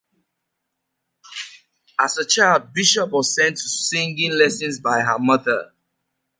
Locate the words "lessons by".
4.31-5.01